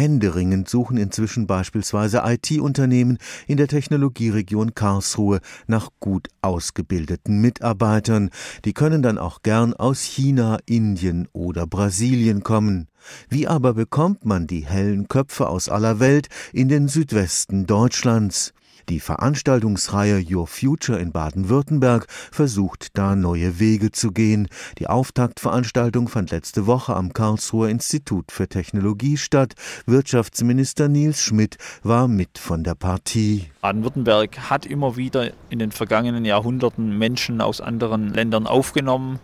Händeringend 0.00 0.66
suchen 0.66 0.96
inzwischen 0.96 1.46
beispielsweise 1.46 2.22
IT-Unternehmen 2.24 3.18
in 3.46 3.58
der 3.58 3.68
Technologieregion 3.68 4.74
Karlsruhe 4.74 5.40
nach 5.66 5.90
gut 6.00 6.28
ausgebildeten 6.40 7.42
Mitarbeitern. 7.42 8.30
Die 8.64 8.72
können 8.72 9.02
dann 9.02 9.18
auch 9.18 9.42
gern 9.42 9.74
aus 9.74 10.00
China, 10.00 10.56
Indien 10.64 11.28
oder 11.34 11.66
Brasilien 11.66 12.42
kommen. 12.42 12.88
Wie 13.28 13.46
aber 13.46 13.74
bekommt 13.74 14.24
man 14.24 14.46
die 14.46 14.64
hellen 14.64 15.06
Köpfe 15.06 15.50
aus 15.50 15.68
aller 15.68 16.00
Welt 16.00 16.28
in 16.54 16.70
den 16.70 16.88
Südwesten 16.88 17.66
Deutschlands? 17.66 18.54
Die 18.88 19.00
Veranstaltungsreihe 19.00 20.24
Your 20.28 20.46
Future 20.46 20.98
in 20.98 21.12
Baden-Württemberg 21.12 22.06
versucht 22.32 22.96
da 22.96 23.14
neue 23.14 23.58
Wege 23.58 23.92
zu 23.92 24.12
gehen. 24.12 24.48
Die 24.78 24.86
Auftaktveranstaltung 24.86 26.08
fand 26.08 26.30
letzte 26.30 26.66
Woche 26.66 26.96
am 26.96 27.12
Karlsruher 27.12 27.68
Institut 27.68 28.32
für 28.32 28.48
Technologie 28.48 29.16
statt. 29.16 29.54
Wirtschaftsminister 29.86 30.88
Nils 30.88 31.22
Schmidt 31.22 31.56
war 31.82 32.08
mit 32.08 32.38
von 32.38 32.64
der 32.64 32.74
Partie. 32.74 33.46
Baden-Württemberg 33.60 34.50
hat 34.50 34.64
immer 34.64 34.96
wieder 34.96 35.32
in 35.50 35.58
den 35.58 35.70
vergangenen 35.70 36.24
Jahrhunderten 36.24 36.96
Menschen 36.96 37.40
aus 37.40 37.60
anderen 37.60 38.14
Ländern 38.14 38.46
aufgenommen. 38.46 39.18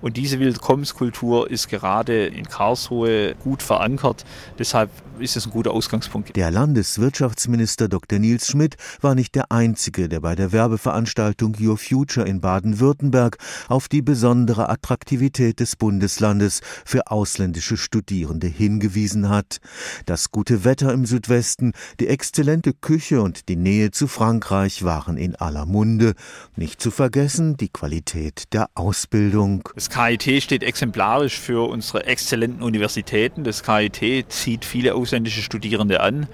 Und 0.00 0.16
diese 0.16 0.38
Willkommenskultur 0.38 1.50
ist 1.50 1.68
gerade 1.68 2.26
in 2.26 2.46
Karlsruhe 2.46 3.34
gut 3.34 3.62
verankert. 3.62 4.24
Deshalb 4.58 4.90
ist 5.18 5.36
es 5.36 5.46
ein 5.46 5.50
guter 5.50 5.72
Ausgangspunkt. 5.72 6.34
Der 6.36 6.50
Landeswirtschaftsminister 6.50 7.88
Dr. 7.88 8.18
Nils 8.18 8.46
Schmidt 8.46 8.76
war 9.02 9.14
nicht 9.14 9.34
der 9.34 9.52
Einzige, 9.52 10.08
der 10.08 10.20
bei 10.20 10.34
der 10.34 10.52
Werbeveranstaltung 10.52 11.56
Your 11.60 11.76
Future 11.76 12.26
in 12.26 12.40
Baden-Württemberg 12.40 13.36
auf 13.68 13.88
die 13.88 14.00
besondere 14.00 14.70
Attraktivität 14.70 15.60
des 15.60 15.76
Bundeslandes 15.76 16.62
für 16.84 17.10
ausländische 17.10 17.76
Studierende 17.76 18.46
hingewiesen 18.46 19.28
hat. 19.28 19.58
Das 20.06 20.30
gute 20.30 20.64
Wetter 20.64 20.92
im 20.92 21.04
Südwesten, 21.04 21.72
die 21.98 22.08
exzellente 22.08 22.72
Küche 22.72 23.20
und 23.20 23.48
die 23.50 23.56
Nähe 23.56 23.79
zu 23.88 24.06
Frankreich 24.06 24.84
waren 24.84 25.16
in 25.16 25.34
aller 25.36 25.64
Munde. 25.64 26.14
Nicht 26.56 26.80
zu 26.80 26.90
vergessen 26.90 27.56
die 27.56 27.70
Qualität 27.70 28.52
der 28.52 28.68
Ausbildung. 28.74 29.66
Es 29.74 29.88
KIT 29.88 30.42
steht 30.42 30.62
exemplarisch 30.62 31.38
für 31.38 31.68
unsere 31.68 32.04
exzellenten 32.04 32.62
Universitäten. 32.62 33.44
Das 33.44 33.62
KIT 33.62 34.30
zieht 34.30 34.64
viele 34.66 34.94
ausländische 34.94 35.42
Studierende 35.42 36.00
an, 36.00 36.28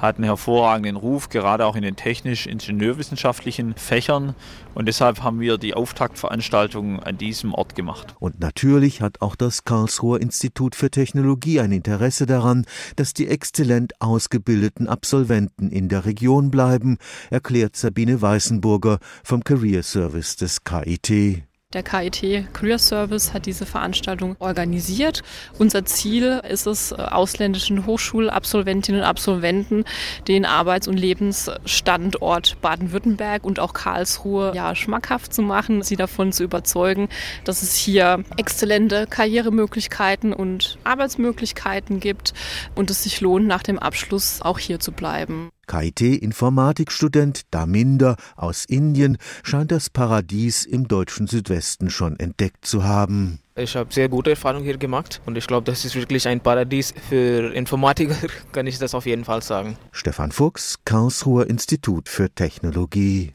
hat 0.00 0.16
einen 0.16 0.24
hervorragenden 0.24 0.96
Ruf, 0.96 1.28
gerade 1.28 1.66
auch 1.66 1.76
in 1.76 1.82
den 1.82 1.96
technisch-ingenieurwissenschaftlichen 1.96 3.74
Fächern. 3.74 4.34
Und 4.74 4.86
deshalb 4.86 5.22
haben 5.22 5.40
wir 5.40 5.58
die 5.58 5.74
Auftaktveranstaltung 5.74 7.00
an 7.00 7.18
diesem 7.18 7.54
Ort 7.54 7.74
gemacht. 7.74 8.14
Und 8.18 8.40
natürlich 8.40 9.02
hat 9.02 9.20
auch 9.20 9.36
das 9.36 9.64
Karlsruher 9.64 10.20
Institut 10.20 10.74
für 10.74 10.90
Technologie 10.90 11.60
ein 11.60 11.72
Interesse 11.72 12.26
daran, 12.26 12.64
dass 12.96 13.14
die 13.14 13.28
exzellent 13.28 14.00
ausgebildeten 14.00 14.88
Absolventen 14.88 15.70
in 15.70 15.88
der 15.88 16.04
Region 16.04 16.50
bleiben, 16.50 16.98
erklärt 17.30 17.76
Sabine 17.76 18.22
Weißenburger 18.22 18.98
vom 19.22 19.44
Career 19.44 19.82
Service 19.82 20.36
des 20.36 20.64
KIT. 20.64 21.49
Der 21.72 21.84
KIT 21.84 22.52
Career 22.52 22.80
Service 22.80 23.32
hat 23.32 23.46
diese 23.46 23.64
Veranstaltung 23.64 24.34
organisiert. 24.40 25.22
Unser 25.56 25.84
Ziel 25.84 26.42
ist 26.50 26.66
es, 26.66 26.92
ausländischen 26.92 27.86
Hochschulabsolventinnen 27.86 29.02
und 29.02 29.06
Absolventen 29.06 29.84
den 30.26 30.46
Arbeits- 30.46 30.88
und 30.88 30.96
Lebensstandort 30.96 32.60
Baden-Württemberg 32.60 33.44
und 33.44 33.60
auch 33.60 33.72
Karlsruhe 33.72 34.50
ja, 34.52 34.74
schmackhaft 34.74 35.32
zu 35.32 35.42
machen, 35.42 35.84
sie 35.84 35.94
davon 35.94 36.32
zu 36.32 36.42
überzeugen, 36.42 37.08
dass 37.44 37.62
es 37.62 37.76
hier 37.76 38.24
exzellente 38.36 39.06
Karrieremöglichkeiten 39.06 40.32
und 40.32 40.76
Arbeitsmöglichkeiten 40.82 42.00
gibt 42.00 42.34
und 42.74 42.90
es 42.90 43.04
sich 43.04 43.20
lohnt, 43.20 43.46
nach 43.46 43.62
dem 43.62 43.78
Abschluss 43.78 44.42
auch 44.42 44.58
hier 44.58 44.80
zu 44.80 44.90
bleiben. 44.90 45.50
KIT-Informatikstudent 45.70 47.42
Daminder 47.52 48.16
aus 48.34 48.64
Indien 48.64 49.18
scheint 49.44 49.70
das 49.70 49.88
Paradies 49.88 50.64
im 50.64 50.88
deutschen 50.88 51.28
Südwesten 51.28 51.90
schon 51.90 52.18
entdeckt 52.18 52.66
zu 52.66 52.82
haben. 52.82 53.38
Ich 53.54 53.76
habe 53.76 53.92
sehr 53.92 54.08
gute 54.08 54.30
Erfahrungen 54.30 54.64
hier 54.64 54.78
gemacht 54.78 55.20
und 55.26 55.38
ich 55.38 55.46
glaube, 55.46 55.70
das 55.70 55.84
ist 55.84 55.94
wirklich 55.94 56.26
ein 56.26 56.40
Paradies 56.40 56.92
für 57.08 57.54
Informatiker, 57.54 58.16
kann 58.52 58.66
ich 58.66 58.78
das 58.78 58.94
auf 58.94 59.06
jeden 59.06 59.24
Fall 59.24 59.42
sagen. 59.42 59.76
Stefan 59.92 60.32
Fuchs, 60.32 60.78
Karlsruher 60.84 61.46
Institut 61.46 62.08
für 62.08 62.30
Technologie. 62.34 63.32